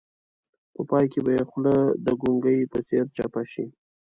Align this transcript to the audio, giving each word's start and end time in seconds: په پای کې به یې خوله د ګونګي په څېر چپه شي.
په 0.73 0.81
پای 0.89 1.05
کې 1.11 1.19
به 1.25 1.31
یې 1.37 1.43
خوله 1.49 1.75
د 2.05 2.07
ګونګي 2.21 2.57
په 2.71 2.79
څېر 2.87 3.05
چپه 3.17 3.41
شي. 3.51 3.65